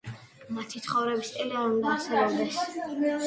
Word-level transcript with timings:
მათი 0.59 0.81
ცხოვრების 0.85 1.29
სტილი 1.33 1.59
არ 1.59 1.69
უნდა 1.75 1.93
არსებობდეს. 1.97 2.61